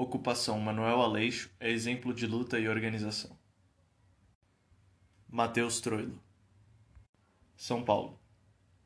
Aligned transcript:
Ocupação 0.00 0.60
Manuel 0.60 1.02
Aleixo 1.02 1.50
é 1.58 1.68
exemplo 1.68 2.14
de 2.14 2.24
luta 2.24 2.56
e 2.56 2.68
organização. 2.68 3.36
Mateus 5.28 5.80
Troilo 5.80 6.22
São 7.56 7.82
Paulo. 7.82 8.16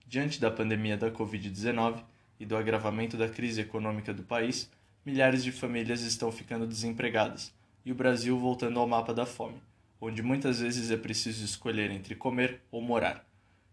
Diante 0.06 0.40
da 0.40 0.50
pandemia 0.50 0.96
da 0.96 1.10
Covid-19 1.10 2.02
e 2.40 2.46
do 2.46 2.56
agravamento 2.56 3.18
da 3.18 3.28
crise 3.28 3.60
econômica 3.60 4.14
do 4.14 4.22
país, 4.22 4.70
milhares 5.04 5.44
de 5.44 5.52
famílias 5.52 6.00
estão 6.00 6.32
ficando 6.32 6.66
desempregadas 6.66 7.52
e 7.84 7.92
o 7.92 7.94
Brasil 7.94 8.38
voltando 8.38 8.80
ao 8.80 8.88
mapa 8.88 9.12
da 9.12 9.26
fome, 9.26 9.62
onde 10.00 10.22
muitas 10.22 10.60
vezes 10.60 10.90
é 10.90 10.96
preciso 10.96 11.44
escolher 11.44 11.90
entre 11.90 12.14
comer 12.14 12.62
ou 12.70 12.80
morar, 12.80 13.22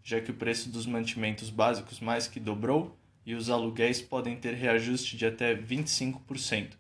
já 0.04 0.20
que 0.20 0.32
o 0.32 0.36
preço 0.36 0.70
dos 0.70 0.86
mantimentos 0.86 1.50
básicos 1.50 2.02
mais 2.02 2.28
que 2.28 2.38
dobrou 2.38 2.98
e 3.26 3.34
os 3.34 3.50
aluguéis 3.50 4.02
podem 4.02 4.36
ter 4.36 4.56
reajuste 4.56 5.16
de 5.16 5.26
até 5.26 5.56
25%, 5.56 6.79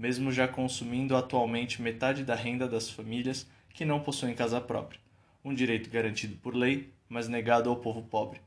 mesmo 0.00 0.32
já 0.32 0.48
consumindo 0.48 1.14
atualmente 1.14 1.82
metade 1.82 2.24
da 2.24 2.34
renda 2.34 2.66
das 2.66 2.90
famílias 2.90 3.46
que 3.68 3.84
não 3.84 4.00
possuem 4.00 4.34
casa 4.34 4.60
própria 4.60 4.98
um 5.44 5.54
direito 5.54 5.90
garantido 5.90 6.36
por 6.36 6.54
lei, 6.54 6.92
mas 7.08 7.28
negado 7.28 7.70
ao 7.70 7.76
povo 7.76 8.02
pobre. 8.02 8.40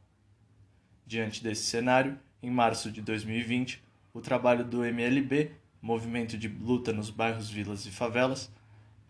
Diante 1.06 1.44
desse 1.44 1.64
cenário, 1.64 2.18
em 2.42 2.50
março 2.50 2.92
de 2.92 3.02
2020, 3.02 3.84
o 4.14 4.22
trabalho 4.22 4.64
do 4.64 4.86
MLB, 4.86 5.52
Movimento 5.82 6.38
de 6.38 6.48
Luta 6.48 6.94
nos 6.94 7.10
Bairros, 7.10 7.50
Vilas 7.50 7.86
e 7.86 7.92
Favelas, 7.92 8.52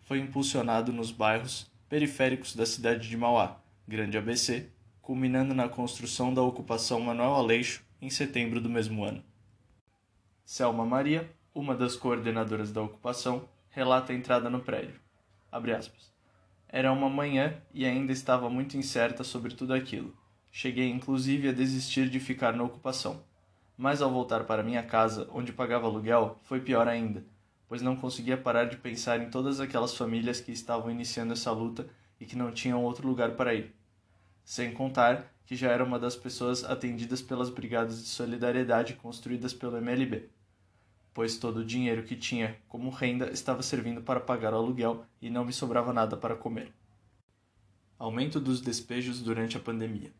foi 0.02 0.18
impulsionado 0.18 0.92
nos 0.92 1.12
bairros 1.12 1.70
periféricos 1.88 2.56
da 2.56 2.66
cidade 2.66 3.08
de 3.08 3.16
Mauá, 3.16 3.60
Grande 3.86 4.16
ABC, 4.16 4.68
culminando 5.00 5.54
na 5.54 5.68
construção 5.68 6.32
da 6.32 6.42
ocupação 6.42 7.00
Manuel 7.00 7.34
Aleixo 7.34 7.84
em 8.00 8.08
setembro 8.08 8.60
do 8.60 8.70
mesmo 8.70 9.04
ano. 9.04 9.22
Selma 10.44 10.84
Maria, 10.84 11.30
uma 11.54 11.76
das 11.76 11.94
coordenadoras 11.94 12.72
da 12.72 12.82
ocupação, 12.82 13.48
relata 13.70 14.12
a 14.12 14.16
entrada 14.16 14.50
no 14.50 14.60
prédio. 14.60 15.00
Era 16.68 16.92
uma 16.92 17.08
manhã 17.08 17.54
e 17.72 17.86
ainda 17.86 18.10
estava 18.10 18.50
muito 18.50 18.76
incerta 18.76 19.22
sobre 19.22 19.54
tudo 19.54 19.72
aquilo. 19.72 20.12
Cheguei 20.50 20.90
inclusive 20.90 21.48
a 21.48 21.52
desistir 21.52 22.08
de 22.10 22.18
ficar 22.18 22.54
na 22.54 22.64
ocupação. 22.64 23.22
Mas 23.78 24.02
ao 24.02 24.10
voltar 24.10 24.42
para 24.44 24.64
minha 24.64 24.82
casa, 24.82 25.28
onde 25.32 25.52
pagava 25.52 25.86
aluguel, 25.86 26.40
foi 26.42 26.60
pior 26.60 26.88
ainda, 26.88 27.24
pois 27.68 27.80
não 27.80 27.94
conseguia 27.94 28.36
parar 28.36 28.64
de 28.64 28.76
pensar 28.76 29.20
em 29.20 29.30
todas 29.30 29.60
aquelas 29.60 29.96
famílias 29.96 30.40
que 30.40 30.50
estavam 30.50 30.90
iniciando 30.90 31.34
essa 31.34 31.52
luta 31.52 31.86
e 32.18 32.26
que 32.26 32.36
não 32.36 32.50
tinham 32.50 32.82
outro 32.82 33.06
lugar 33.06 33.36
para 33.36 33.54
ir. 33.54 33.72
Sem 34.44 34.72
contar 34.72 35.32
que 35.46 35.54
já 35.54 35.70
era 35.70 35.84
uma 35.84 36.00
das 36.00 36.16
pessoas 36.16 36.64
atendidas 36.64 37.22
pelas 37.22 37.48
brigadas 37.48 38.02
de 38.02 38.08
solidariedade 38.08 38.94
construídas 38.94 39.54
pelo 39.54 39.76
MLB 39.76 40.33
pois 41.14 41.36
todo 41.36 41.58
o 41.58 41.64
dinheiro 41.64 42.02
que 42.02 42.16
tinha 42.16 42.58
como 42.68 42.90
renda 42.90 43.30
estava 43.30 43.62
servindo 43.62 44.02
para 44.02 44.18
pagar 44.18 44.52
o 44.52 44.56
aluguel 44.56 45.06
e 45.22 45.30
não 45.30 45.44
me 45.44 45.52
sobrava 45.52 45.92
nada 45.92 46.16
para 46.16 46.34
comer. 46.34 46.72
Aumento 47.96 48.40
dos 48.40 48.60
despejos 48.60 49.22
durante 49.22 49.56
a 49.56 49.60
pandemia. 49.60 50.12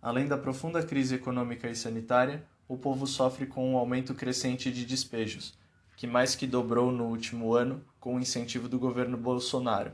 Além 0.00 0.26
da 0.26 0.38
profunda 0.38 0.82
crise 0.82 1.14
econômica 1.14 1.68
e 1.68 1.76
sanitária, 1.76 2.44
o 2.66 2.78
povo 2.78 3.06
sofre 3.06 3.46
com 3.46 3.72
um 3.72 3.76
aumento 3.76 4.14
crescente 4.14 4.72
de 4.72 4.86
despejos, 4.86 5.54
que 5.96 6.06
mais 6.06 6.34
que 6.34 6.46
dobrou 6.46 6.90
no 6.90 7.04
último 7.04 7.52
ano 7.52 7.84
com 8.00 8.16
o 8.16 8.20
incentivo 8.20 8.68
do 8.68 8.78
governo 8.78 9.16
Bolsonaro, 9.16 9.92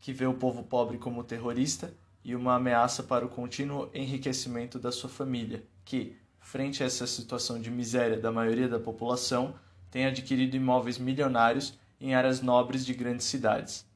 que 0.00 0.12
vê 0.12 0.26
o 0.26 0.34
povo 0.34 0.62
pobre 0.62 0.98
como 0.98 1.24
terrorista 1.24 1.94
e 2.22 2.34
uma 2.34 2.54
ameaça 2.54 3.02
para 3.02 3.24
o 3.24 3.28
contínuo 3.28 3.88
enriquecimento 3.94 4.78
da 4.78 4.92
sua 4.92 5.08
família, 5.08 5.64
que, 5.84 6.16
frente 6.40 6.82
a 6.82 6.86
essa 6.86 7.06
situação 7.06 7.60
de 7.60 7.70
miséria 7.70 8.18
da 8.18 8.32
maioria 8.32 8.68
da 8.68 8.78
população, 8.78 9.54
tem 9.90 10.06
adquirido 10.06 10.56
imóveis 10.56 10.98
milionários 10.98 11.78
em 12.00 12.14
áreas 12.14 12.40
nobres 12.40 12.84
de 12.84 12.94
grandes 12.94 13.26
cidades. 13.26 13.86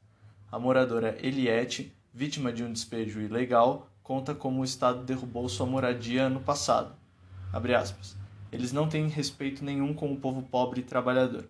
A 0.51 0.59
moradora 0.59 1.17
Eliette, 1.23 1.93
vítima 2.13 2.53
de 2.53 2.63
um 2.63 2.73
despejo 2.73 3.21
ilegal, 3.21 3.89
conta 4.03 4.35
como 4.35 4.61
o 4.61 4.65
Estado 4.65 5.05
derrubou 5.05 5.49
sua 5.49 5.67
moradia 5.67 6.25
ano 6.25 6.41
passado. 6.41 6.95
Eles 8.51 8.73
não 8.73 8.89
têm 8.89 9.09
respeito 9.09 9.65
nenhum 9.65 9.95
com 9.95 10.13
o 10.13 10.17
povo 10.17 10.43
pobre 10.43 10.81
e 10.81 10.85
trabalhador. 10.85 11.49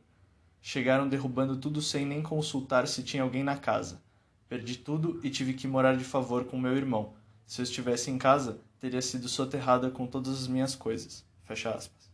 Chegaram 0.60 1.08
derrubando 1.08 1.56
tudo 1.56 1.82
sem 1.82 2.06
nem 2.06 2.22
consultar 2.22 2.86
se 2.86 3.02
tinha 3.02 3.25
alguém 3.25 3.42
na 3.42 3.56
casa. 3.56 4.00
Perdi 4.48 4.76
tudo 4.76 5.19
e 5.25 5.31
tive 5.31 5.54
que 5.54 5.66
morar 5.66 5.97
de 5.97 6.04
favor 6.04 6.44
com 6.44 6.56
meu 6.56 6.76
irmão. 6.76 7.14
Se 7.44 7.60
eu 7.60 7.64
estivesse 7.64 8.10
em 8.10 8.19
casa, 8.19 8.60
teria 8.82 9.00
sido 9.00 9.28
soterrada 9.28 9.93
com 9.93 10.09
todas 10.09 10.41
as 10.41 10.48
minhas 10.48 10.75
coisas. 10.75 11.25
Fecha 11.44 11.70
aspas. 11.70 12.10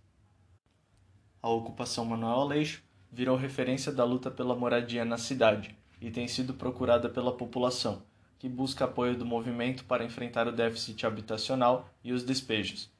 A 1.40 1.48
ocupação 1.48 2.04
Manuel 2.04 2.40
Aleixo 2.40 2.82
virou 3.10 3.38
referência 3.38 3.90
da 3.90 4.04
luta 4.04 4.30
pela 4.30 4.54
moradia 4.54 5.02
na 5.02 5.16
cidade 5.16 5.74
e 5.98 6.10
tem 6.10 6.28
sido 6.28 6.52
procurada 6.52 7.08
pela 7.08 7.34
população, 7.34 8.02
que 8.38 8.50
busca 8.50 8.84
apoio 8.84 9.16
do 9.16 9.24
movimento 9.24 9.82
para 9.86 10.04
enfrentar 10.04 10.46
o 10.46 10.52
déficit 10.52 11.06
habitacional 11.06 11.88
e 12.04 12.12
os 12.12 12.22
despejos. 12.22 12.90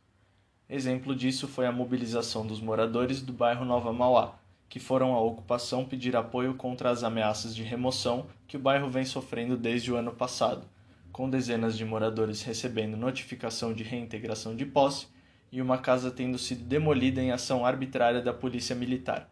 Exemplo 0.67 1.15
disso 1.15 1.47
foi 1.47 1.67
a 1.67 1.73
mobilização 1.73 2.47
dos 2.47 2.62
moradores 2.62 3.21
do 3.21 3.35
bairro 3.35 3.67
Nova 3.67 3.93
Mauá, 3.93 4.37
que 4.67 4.81
foram 4.81 5.15
à 5.15 5.21
ocupação 5.21 5.85
pedir 5.85 6.17
apoio 6.17 6.55
contra 6.55 6.89
as 6.89 7.05
ameaças 7.05 7.55
de 7.55 7.62
remoção 7.62 8.29
que 8.47 8.56
o 8.56 8.61
bairro 8.61 8.89
vem 8.89 9.05
sofrendo 9.05 9.59
desde 9.59 9.93
o 9.93 9.97
ano 9.97 10.12
passado 10.12 10.65
com 11.13 11.29
dezenas 11.29 11.77
de 11.77 11.85
moradores 11.85 12.43
recebendo 12.43 12.97
notificação 12.97 13.73
de 13.73 13.83
reintegração 13.83 14.55
de 14.55 14.65
posse 14.65 15.07
e 15.51 15.61
uma 15.61 15.79
casa 15.79 16.11
tendo 16.11 16.39
sido 16.39 16.65
demolida 16.65 17.23
em 17.23 17.33
ação 17.33 17.65
arbitrária 17.65 18.21
da 18.21 18.33
Polícia 18.33 18.77
Militar. 18.77 19.31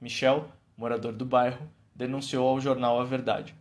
Michel, 0.00 0.48
morador 0.76 1.12
do 1.12 1.24
bairro, 1.24 1.68
denunciou 1.94 2.48
ao 2.48 2.60
jornal 2.60 3.00
A 3.00 3.04
Verdade. 3.04 3.54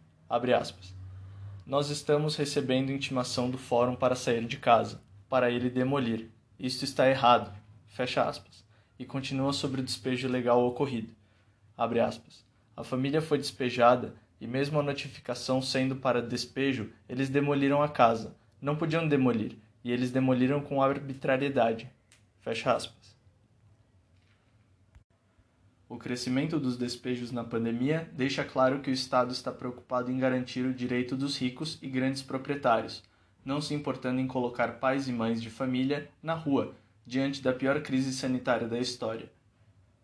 Nós 1.65 1.89
estamos 1.89 2.35
recebendo 2.35 2.91
intimação 2.91 3.49
do 3.49 3.57
fórum 3.57 3.95
para 3.95 4.15
sair 4.15 4.45
de 4.45 4.57
casa, 4.57 5.01
para 5.29 5.51
ele 5.51 5.69
demolir. 5.69 6.29
Isto 6.59 6.83
está 6.83 7.09
errado. 7.09 7.53
Fecha 7.87 8.23
aspas. 8.23 8.65
E 8.97 9.05
continua 9.05 9.53
sobre 9.53 9.81
o 9.81 9.83
despejo 9.83 10.27
ilegal 10.27 10.65
ocorrido. 10.65 11.13
Aspas. 11.77 12.45
A 12.75 12.83
família 12.83 13.21
foi 13.21 13.37
despejada 13.37 14.15
e 14.39 14.47
mesmo 14.47 14.79
a 14.79 14.83
notificação 14.83 15.61
sendo 15.61 15.95
para 15.95 16.21
despejo, 16.21 16.91
eles 17.07 17.29
demoliram 17.29 17.81
a 17.81 17.89
casa. 17.89 18.35
Não 18.61 18.75
podiam 18.75 19.07
demolir, 19.07 19.57
e 19.83 19.91
eles 19.91 20.11
demoliram 20.11 20.61
com 20.61 20.81
arbitrariedade. 20.81 21.89
Fecha 22.41 22.73
aspas. 22.73 23.15
O 25.87 25.97
crescimento 25.97 26.59
dos 26.59 26.75
despejos 26.75 27.31
na 27.31 27.43
pandemia 27.43 28.09
deixa 28.13 28.43
claro 28.43 28.79
que 28.79 28.89
o 28.89 28.93
Estado 28.93 29.31
está 29.31 29.51
preocupado 29.51 30.11
em 30.11 30.17
garantir 30.17 30.65
o 30.65 30.73
direito 30.73 31.15
dos 31.15 31.37
ricos 31.37 31.77
e 31.81 31.87
grandes 31.87 32.23
proprietários, 32.23 33.03
não 33.45 33.61
se 33.61 33.73
importando 33.73 34.19
em 34.19 34.25
colocar 34.25 34.79
pais 34.79 35.07
e 35.07 35.11
mães 35.11 35.41
de 35.41 35.49
família 35.49 36.09
na 36.21 36.33
rua, 36.33 36.73
diante 37.05 37.41
da 37.41 37.53
pior 37.53 37.81
crise 37.81 38.13
sanitária 38.13 38.67
da 38.67 38.79
história. 38.79 39.31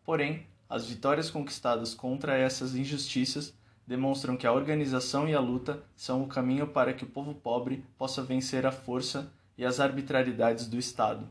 Porém, 0.04 0.46
as 0.70 0.86
vitórias 0.86 1.32
conquistadas 1.32 1.96
contra 1.96 2.38
essas 2.38 2.76
injustiças 2.76 3.54
demonstram 3.90 4.38
que 4.38 4.46
a 4.46 4.54
organização 4.54 5.28
e 5.28 5.34
a 5.34 5.40
luta 5.40 5.82
são 5.96 6.22
o 6.22 6.28
caminho 6.28 6.68
para 6.68 6.94
que 6.94 7.04
o 7.04 7.08
povo 7.08 7.34
pobre 7.34 7.84
possa 7.98 8.22
vencer 8.22 8.64
a 8.64 8.72
força 8.72 9.34
e 9.58 9.66
as 9.66 9.80
arbitrariedades 9.80 10.68
do 10.68 10.78
Estado. 10.78 11.28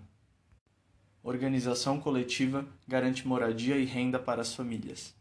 Organização 1.22 2.00
coletiva 2.00 2.66
garante 2.84 3.28
moradia 3.28 3.76
e 3.76 3.84
renda 3.84 4.18
para 4.18 4.40
as 4.40 4.56
famílias. 4.56 5.14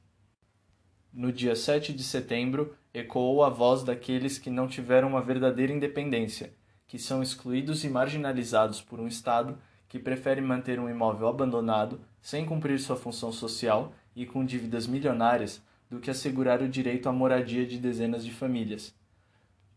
No 1.13 1.31
dia 1.31 1.55
7 1.55 1.93
de 1.93 2.03
setembro, 2.03 2.75
ecoou 2.91 3.43
a 3.43 3.49
voz 3.49 3.83
daqueles 3.83 4.39
que 4.39 4.49
não 4.49 4.67
tiveram 4.67 5.07
uma 5.07 5.21
verdadeira 5.21 5.71
independência, 5.71 6.51
que 6.87 6.97
são 6.97 7.21
excluídos 7.21 7.83
e 7.83 7.89
marginalizados 7.89 8.81
por 8.81 8.99
um 8.99 9.07
Estado 9.07 9.59
que 9.87 9.99
prefere 9.99 10.41
manter 10.41 10.79
um 10.79 10.89
imóvel 10.89 11.27
abandonado, 11.27 12.01
sem 12.19 12.47
cumprir 12.47 12.79
sua 12.79 12.95
função 12.95 13.31
social 13.31 13.93
e 14.15 14.25
com 14.25 14.43
dívidas 14.43 14.87
milionárias 14.87 15.61
do 15.89 15.99
que 15.99 16.09
assegurar 16.09 16.61
o 16.61 16.67
direito 16.67 17.07
à 17.07 17.11
moradia 17.11 17.65
de 17.65 17.77
dezenas 17.77 18.23
de 18.23 18.31
famílias. 18.31 18.93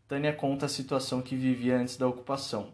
Tânia 0.07 0.33
conta 0.33 0.65
a 0.65 0.69
situação 0.69 1.21
que 1.21 1.35
vivia 1.35 1.77
antes 1.77 1.95
da 1.95 2.07
ocupação. 2.07 2.73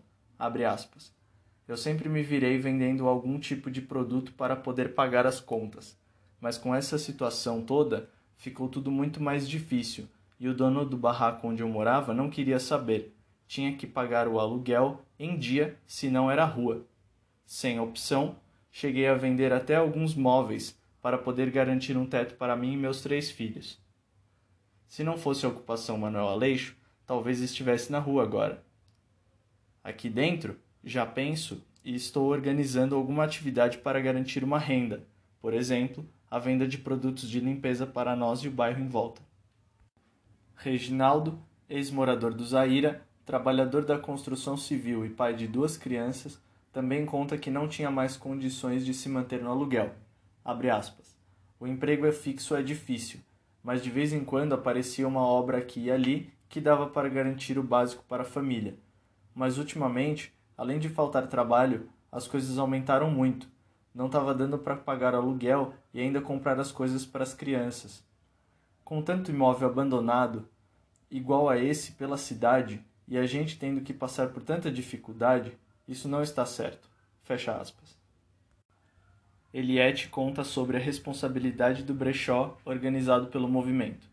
Eu 1.67 1.77
sempre 1.77 2.09
me 2.09 2.23
virei 2.23 2.57
vendendo 2.57 3.07
algum 3.07 3.39
tipo 3.39 3.69
de 3.69 3.81
produto 3.81 4.33
para 4.33 4.55
poder 4.55 4.95
pagar 4.95 5.27
as 5.27 5.39
contas, 5.39 5.97
mas 6.39 6.57
com 6.57 6.73
essa 6.73 6.97
situação 6.97 7.61
toda 7.61 8.09
ficou 8.37 8.69
tudo 8.69 8.89
muito 8.89 9.21
mais 9.21 9.47
difícil 9.47 10.07
e 10.39 10.47
o 10.47 10.53
dono 10.53 10.85
do 10.85 10.97
barraco 10.97 11.47
onde 11.47 11.61
eu 11.61 11.69
morava 11.69 12.13
não 12.13 12.29
queria 12.29 12.59
saber. 12.59 13.13
Tinha 13.47 13.75
que 13.75 13.87
pagar 13.87 14.27
o 14.27 14.39
aluguel 14.39 15.01
em 15.17 15.37
dia, 15.37 15.77
se 15.85 16.09
não 16.09 16.29
era 16.29 16.45
rua. 16.45 16.85
Sem 17.45 17.79
opção, 17.79 18.35
cheguei 18.71 19.07
a 19.07 19.15
vender 19.15 19.53
até 19.53 19.75
alguns 19.75 20.13
móveis 20.13 20.77
para 21.01 21.17
poder 21.17 21.49
garantir 21.51 21.97
um 21.97 22.05
teto 22.05 22.35
para 22.35 22.55
mim 22.55 22.73
e 22.73 22.77
meus 22.77 23.01
três 23.01 23.29
filhos. 23.31 23.79
Se 24.87 25.03
não 25.03 25.17
fosse 25.17 25.45
a 25.45 25.49
ocupação 25.49 25.97
Manuel 25.97 26.27
Aleixo, 26.27 26.77
talvez 27.05 27.41
estivesse 27.41 27.91
na 27.91 27.99
rua 27.99 28.23
agora. 28.23 28.63
Aqui 29.83 30.09
dentro, 30.09 30.57
já 30.83 31.05
penso 31.05 31.63
e 31.83 31.95
estou 31.95 32.29
organizando 32.29 32.95
alguma 32.95 33.23
atividade 33.23 33.77
para 33.77 34.01
garantir 34.01 34.43
uma 34.43 34.59
renda, 34.59 35.07
por 35.39 35.53
exemplo, 35.53 36.07
a 36.29 36.39
venda 36.39 36.67
de 36.67 36.77
produtos 36.77 37.29
de 37.29 37.39
limpeza 37.39 37.87
para 37.87 38.15
nós 38.15 38.39
e 38.39 38.47
o 38.47 38.51
bairro 38.51 38.81
em 38.81 38.87
volta. 38.87 39.21
Reginaldo, 40.55 41.41
ex-morador 41.69 42.33
do 42.33 42.45
Zaira, 42.45 43.05
trabalhador 43.25 43.85
da 43.85 43.97
construção 43.97 44.57
civil 44.57 45.05
e 45.05 45.09
pai 45.09 45.33
de 45.33 45.47
duas 45.47 45.77
crianças, 45.77 46.41
também 46.73 47.05
conta 47.05 47.37
que 47.37 47.49
não 47.49 47.67
tinha 47.67 47.89
mais 47.89 48.17
condições 48.17 48.85
de 48.85 48.93
se 48.93 49.07
manter 49.07 49.41
no 49.41 49.49
aluguel. 49.49 49.93
O 51.59 51.67
emprego 51.67 52.05
é 52.05 52.11
fixo 52.13 52.55
é 52.55 52.61
difícil, 52.61 53.19
mas 53.61 53.83
de 53.83 53.89
vez 53.89 54.13
em 54.13 54.23
quando 54.23 54.53
aparecia 54.53 55.05
uma 55.05 55.19
obra 55.19 55.57
aqui 55.57 55.81
e 55.81 55.91
ali 55.91 56.31
que 56.47 56.61
dava 56.61 56.87
para 56.87 57.09
garantir 57.09 57.59
o 57.59 57.63
básico 57.63 58.05
para 58.07 58.21
a 58.21 58.25
família. 58.25 58.77
Mas 59.35 59.57
ultimamente, 59.57 60.33
além 60.57 60.79
de 60.79 60.87
faltar 60.87 61.27
trabalho, 61.27 61.89
as 62.09 62.29
coisas 62.29 62.57
aumentaram 62.57 63.11
muito. 63.11 63.49
Não 63.93 64.05
estava 64.05 64.33
dando 64.33 64.57
para 64.57 64.77
pagar 64.77 65.13
aluguel 65.13 65.73
e 65.93 65.99
ainda 65.99 66.21
comprar 66.21 66.57
as 66.61 66.71
coisas 66.71 67.05
para 67.05 67.23
as 67.23 67.33
crianças. 67.33 68.01
Com 68.85 69.01
tanto 69.01 69.31
imóvel 69.31 69.67
abandonado, 69.67 70.47
igual 71.11 71.49
a 71.49 71.57
esse 71.57 71.91
pela 71.91 72.15
cidade, 72.15 72.81
e 73.05 73.17
a 73.17 73.25
gente 73.25 73.59
tendo 73.59 73.81
que 73.81 73.93
passar 73.93 74.29
por 74.29 74.43
tanta 74.43 74.71
dificuldade, 74.71 75.57
isso 75.85 76.07
não 76.07 76.23
está 76.23 76.45
certo. 76.45 76.89
Fecha 77.23 77.53
aspas. 77.53 77.96
Eliette 79.53 80.09
conta 80.09 80.43
sobre 80.43 80.77
a 80.77 80.79
responsabilidade 80.79 81.83
do 81.83 81.93
brechó 81.93 82.57
organizado 82.65 83.27
pelo 83.27 83.47
movimento. 83.47 84.07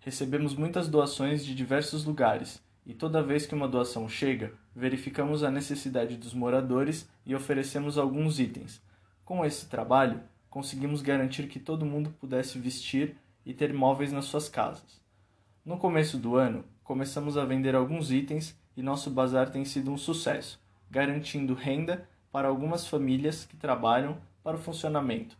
Recebemos 0.00 0.54
muitas 0.54 0.88
doações 0.88 1.44
de 1.44 1.54
diversos 1.54 2.04
lugares 2.04 2.62
e 2.86 2.94
toda 2.94 3.22
vez 3.22 3.44
que 3.44 3.54
uma 3.54 3.66
doação 3.66 4.08
chega, 4.08 4.52
verificamos 4.74 5.42
a 5.42 5.50
necessidade 5.50 6.16
dos 6.16 6.32
moradores 6.32 7.08
e 7.26 7.34
oferecemos 7.34 7.98
alguns 7.98 8.38
itens. 8.38 8.80
Com 9.24 9.44
esse 9.44 9.66
trabalho, 9.66 10.20
conseguimos 10.48 11.02
garantir 11.02 11.48
que 11.48 11.58
todo 11.58 11.84
mundo 11.84 12.14
pudesse 12.20 12.60
vestir 12.60 13.16
e 13.44 13.52
ter 13.52 13.74
móveis 13.74 14.12
nas 14.12 14.26
suas 14.26 14.48
casas. 14.48 15.00
No 15.64 15.76
começo 15.76 16.16
do 16.16 16.36
ano, 16.36 16.64
começamos 16.84 17.36
a 17.36 17.44
vender 17.44 17.74
alguns 17.74 18.12
itens 18.12 18.56
e 18.76 18.82
nosso 18.82 19.10
bazar 19.10 19.50
tem 19.50 19.64
sido 19.64 19.90
um 19.90 19.98
sucesso, 19.98 20.60
garantindo 20.88 21.52
renda 21.52 22.08
para 22.30 22.48
algumas 22.48 22.86
famílias 22.86 23.44
que 23.44 23.56
trabalham 23.56 24.18
para 24.42 24.56
o 24.56 24.60
funcionamento, 24.60 25.36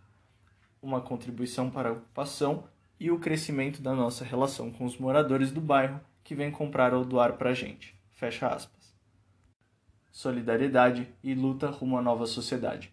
uma 0.82 1.00
contribuição 1.00 1.70
para 1.70 1.90
a 1.90 1.92
ocupação 1.92 2.64
e 2.98 3.10
o 3.10 3.18
crescimento 3.18 3.82
da 3.82 3.94
nossa 3.94 4.24
relação 4.24 4.70
com 4.70 4.84
os 4.84 4.96
moradores 4.96 5.50
do 5.50 5.60
bairro 5.60 6.00
que 6.24 6.34
vêm 6.34 6.50
comprar 6.50 6.94
ou 6.94 7.04
doar 7.04 7.34
para 7.34 7.50
a 7.50 7.54
gente. 7.54 7.94
Fecha 8.12 8.48
aspas. 8.48 8.94
Solidariedade 10.10 11.08
e 11.22 11.34
luta 11.34 11.68
rumo 11.68 11.98
à 11.98 12.02
nova 12.02 12.26
sociedade. 12.26 12.92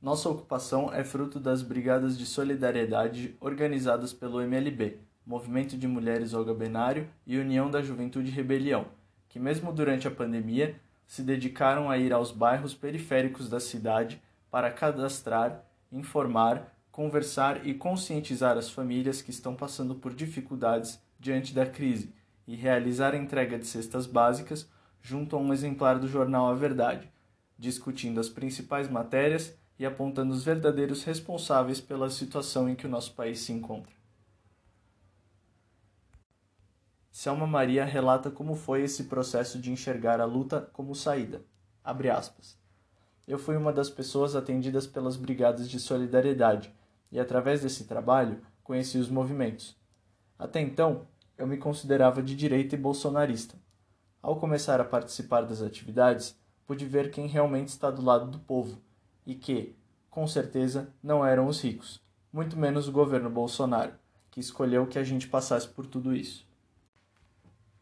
Nossa 0.00 0.30
ocupação 0.30 0.92
é 0.94 1.04
fruto 1.04 1.38
das 1.38 1.60
brigadas 1.60 2.16
de 2.16 2.24
solidariedade 2.24 3.36
organizadas 3.40 4.12
pelo 4.14 4.40
MLB, 4.40 4.98
Movimento 5.26 5.76
de 5.76 5.86
Mulheres 5.86 6.32
Olga 6.32 6.54
Benário 6.54 7.06
e 7.26 7.36
União 7.36 7.70
da 7.70 7.82
Juventude 7.82 8.30
Rebelião, 8.30 8.86
que 9.28 9.38
mesmo 9.38 9.72
durante 9.72 10.08
a 10.08 10.10
pandemia 10.10 10.74
se 11.10 11.24
dedicaram 11.24 11.90
a 11.90 11.98
ir 11.98 12.12
aos 12.12 12.30
bairros 12.30 12.72
periféricos 12.72 13.48
da 13.48 13.58
cidade 13.58 14.22
para 14.48 14.70
cadastrar, 14.70 15.64
informar 15.90 16.72
conversar 16.92 17.66
e 17.66 17.74
conscientizar 17.74 18.56
as 18.56 18.70
famílias 18.70 19.20
que 19.20 19.30
estão 19.32 19.56
passando 19.56 19.96
por 19.96 20.14
dificuldades 20.14 21.00
diante 21.18 21.52
da 21.52 21.66
crise 21.66 22.12
e 22.46 22.54
realizar 22.54 23.12
a 23.12 23.16
entrega 23.16 23.58
de 23.58 23.66
cestas 23.66 24.06
básicas 24.06 24.70
junto 25.02 25.34
a 25.34 25.38
um 25.40 25.52
exemplar 25.52 25.98
do 25.98 26.06
jornal 26.06 26.46
A 26.48 26.54
Verdade, 26.54 27.10
discutindo 27.58 28.20
as 28.20 28.28
principais 28.28 28.88
matérias 28.88 29.52
e 29.80 29.84
apontando 29.84 30.32
os 30.32 30.44
verdadeiros 30.44 31.02
responsáveis 31.02 31.80
pela 31.80 32.08
situação 32.08 32.68
em 32.68 32.76
que 32.76 32.86
o 32.86 32.90
nosso 32.90 33.14
país 33.14 33.40
se 33.40 33.50
encontra. 33.52 33.99
Selma 37.20 37.46
Maria 37.46 37.84
relata 37.84 38.30
como 38.30 38.54
foi 38.54 38.80
esse 38.80 39.04
processo 39.04 39.58
de 39.58 39.70
enxergar 39.70 40.22
a 40.22 40.24
luta 40.24 40.70
como 40.72 40.94
saída. 40.94 41.42
Eu 43.28 43.38
fui 43.38 43.58
uma 43.58 43.74
das 43.74 43.90
pessoas 43.90 44.34
atendidas 44.34 44.86
pelas 44.86 45.16
brigadas 45.18 45.68
de 45.68 45.78
solidariedade 45.78 46.74
e, 47.12 47.20
através 47.20 47.60
desse 47.60 47.84
trabalho, 47.84 48.40
conheci 48.64 48.96
os 48.96 49.10
movimentos. 49.10 49.76
Até 50.38 50.62
então, 50.62 51.06
eu 51.36 51.46
me 51.46 51.58
considerava 51.58 52.22
de 52.22 52.34
direita 52.34 52.74
e 52.74 52.78
bolsonarista. 52.78 53.54
Ao 54.22 54.36
começar 54.36 54.80
a 54.80 54.84
participar 54.86 55.42
das 55.42 55.60
atividades, 55.60 56.34
pude 56.66 56.86
ver 56.86 57.10
quem 57.10 57.26
realmente 57.26 57.68
está 57.68 57.90
do 57.90 58.00
lado 58.00 58.30
do 58.30 58.38
povo 58.38 58.80
e 59.26 59.34
que, 59.34 59.76
com 60.08 60.26
certeza, 60.26 60.88
não 61.02 61.22
eram 61.22 61.48
os 61.48 61.60
ricos, 61.60 62.00
muito 62.32 62.58
menos 62.58 62.88
o 62.88 62.92
governo 62.92 63.28
Bolsonaro, 63.28 63.92
que 64.30 64.40
escolheu 64.40 64.86
que 64.86 64.98
a 64.98 65.04
gente 65.04 65.28
passasse 65.28 65.68
por 65.68 65.84
tudo 65.84 66.16
isso. 66.16 66.48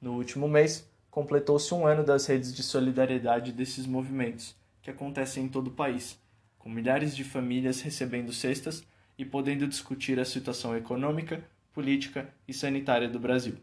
No 0.00 0.12
último 0.12 0.46
mês, 0.46 0.88
completou-se 1.10 1.74
um 1.74 1.84
ano 1.84 2.04
das 2.04 2.26
redes 2.26 2.54
de 2.54 2.62
solidariedade 2.62 3.50
desses 3.50 3.84
movimentos, 3.84 4.54
que 4.80 4.90
acontecem 4.90 5.44
em 5.44 5.48
todo 5.48 5.68
o 5.68 5.72
país, 5.72 6.16
com 6.56 6.68
milhares 6.68 7.16
de 7.16 7.24
famílias 7.24 7.80
recebendo 7.80 8.32
cestas 8.32 8.84
e 9.18 9.24
podendo 9.24 9.66
discutir 9.66 10.20
a 10.20 10.24
situação 10.24 10.76
econômica, 10.76 11.42
política 11.72 12.32
e 12.46 12.54
sanitária 12.54 13.08
do 13.08 13.18
Brasil. 13.18 13.56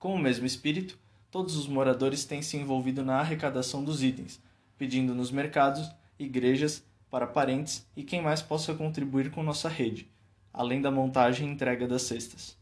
Com 0.00 0.14
o 0.14 0.18
mesmo 0.18 0.46
espírito, 0.46 0.98
todos 1.30 1.56
os 1.56 1.68
moradores 1.68 2.24
têm 2.24 2.42
se 2.42 2.56
envolvido 2.56 3.04
na 3.04 3.20
arrecadação 3.20 3.84
dos 3.84 4.02
itens, 4.02 4.42
pedindo 4.76 5.14
nos 5.14 5.30
mercados, 5.30 5.88
igrejas, 6.18 6.84
para 7.08 7.26
parentes 7.26 7.86
e 7.94 8.02
quem 8.02 8.20
mais 8.20 8.42
possa 8.42 8.74
contribuir 8.74 9.30
com 9.30 9.44
nossa 9.44 9.68
rede, 9.68 10.10
além 10.52 10.80
da 10.80 10.90
montagem 10.90 11.48
e 11.48 11.52
entrega 11.52 11.86
das 11.86 12.02
cestas. 12.02 12.60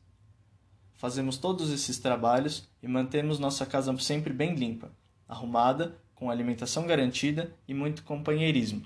Fazemos 1.00 1.36
todos 1.36 1.72
esses 1.72 1.98
trabalhos 1.98 2.68
e 2.80 2.86
mantemos 2.86 3.40
nossa 3.40 3.66
casa 3.66 3.96
sempre 3.98 4.32
bem 4.32 4.54
limpa, 4.54 4.92
arrumada, 5.26 5.98
com 6.14 6.30
alimentação 6.30 6.86
garantida 6.86 7.52
e 7.66 7.74
muito 7.74 8.04
companheirismo 8.04 8.84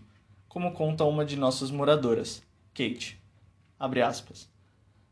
como 0.55 0.71
conta 0.71 1.03
uma 1.03 1.25
de 1.25 1.35
nossas 1.35 1.69
moradoras, 1.69 2.41
Kate. 2.73 3.21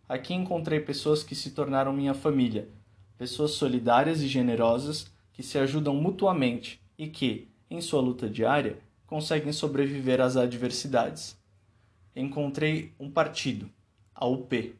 Aqui 0.09 0.33
encontrei 0.35 0.79
pessoas 0.79 1.25
que 1.25 1.35
se 1.35 1.51
tornaram 1.51 1.93
minha 1.93 2.15
família, 2.15 2.69
pessoas 3.19 3.51
solidárias 3.51 4.23
e 4.23 4.29
generosas 4.29 5.11
que 5.33 5.43
se 5.43 5.59
ajudam 5.59 5.97
mutuamente 5.97 6.81
e 6.97 7.09
que, 7.09 7.49
em 7.69 7.81
sua 7.81 8.01
luta 8.01 8.31
diária, 8.31 8.79
conseguem 9.05 9.53
sobreviver 9.53 10.21
às 10.21 10.37
adversidades. 10.37 11.37
Encontrei 12.15 12.93
um 12.97 13.11
partido, 13.11 13.69
a 14.15 14.25
UP, 14.29 14.77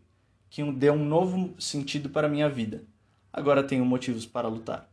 que 0.53 0.63
deu 0.73 0.93
um 0.93 1.05
novo 1.05 1.53
sentido 1.59 2.11
para 2.11 2.29
minha 2.29 2.49
vida. 2.49 2.85
Agora 3.33 3.65
tenho 3.65 3.85
motivos 3.85 4.27
para 4.27 4.47
lutar. 4.47 4.89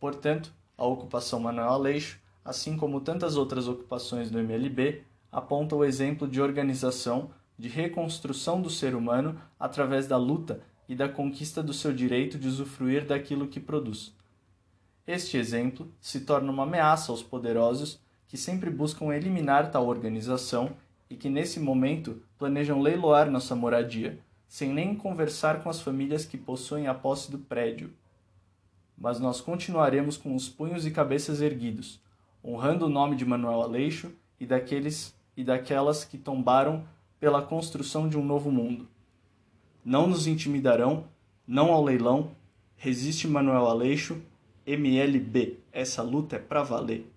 Portanto, 0.00 0.52
a 0.76 0.84
ocupação 0.84 1.38
Manuel 1.38 1.68
Aleixo 1.68 2.24
assim 2.44 2.76
como 2.76 3.00
tantas 3.00 3.36
outras 3.36 3.66
ocupações 3.66 4.30
do 4.30 4.38
MLB, 4.38 5.02
aponta 5.32 5.74
o 5.74 5.84
exemplo 5.84 6.28
de 6.28 6.42
organização, 6.42 7.30
de 7.58 7.68
reconstrução 7.68 8.60
do 8.60 8.68
ser 8.68 8.94
humano 8.94 9.40
através 9.58 10.06
da 10.06 10.18
luta 10.18 10.60
e 10.88 10.94
da 10.94 11.08
conquista 11.08 11.62
do 11.62 11.72
seu 11.72 11.92
direito 11.92 12.38
de 12.38 12.46
usufruir 12.46 13.06
daquilo 13.06 13.48
que 13.48 13.58
produz. 13.58 14.14
Este 15.06 15.38
exemplo 15.38 15.90
se 16.00 16.20
torna 16.20 16.52
uma 16.52 16.64
ameaça 16.64 17.10
aos 17.10 17.22
poderosos 17.22 17.98
que 18.28 18.36
sempre 18.36 18.68
buscam 18.68 19.14
eliminar 19.14 19.70
tal 19.70 19.86
organização 19.86 20.76
e 21.08 21.16
que 21.16 21.28
nesse 21.28 21.60
momento 21.60 22.22
planejam 22.38 22.80
leiloar 22.80 23.30
nossa 23.30 23.54
moradia, 23.54 24.18
sem 24.48 24.72
nem 24.72 24.94
conversar 24.94 25.62
com 25.62 25.68
as 25.68 25.80
famílias 25.80 26.24
que 26.24 26.38
possuem 26.38 26.86
a 26.86 26.94
posse 26.94 27.30
do 27.30 27.38
prédio. 27.38 27.92
Mas 28.96 29.18
nós 29.18 29.40
continuaremos 29.40 30.16
com 30.16 30.34
os 30.34 30.48
punhos 30.48 30.86
e 30.86 30.90
cabeças 30.90 31.40
erguidos, 31.40 32.00
honrando 32.44 32.86
o 32.86 32.90
nome 32.90 33.16
de 33.16 33.24
Manuel 33.24 33.62
Aleixo 33.62 34.12
e 34.38 34.46
daqueles 34.46 35.14
e 35.36 35.42
daquelas 35.42 36.04
que 36.04 36.16
tombaram 36.16 36.84
pela 37.18 37.42
construção 37.42 38.08
de 38.08 38.16
um 38.16 38.24
novo 38.24 38.50
mundo. 38.50 38.88
Não 39.84 40.06
nos 40.06 40.26
intimidarão, 40.26 41.04
não 41.46 41.72
ao 41.72 41.82
leilão. 41.82 42.30
Resiste 42.76 43.26
Manuel 43.26 43.66
Aleixo, 43.66 44.20
MLB. 44.66 45.58
Essa 45.72 46.02
luta 46.02 46.36
é 46.36 46.38
pra 46.38 46.62
valer. 46.62 47.10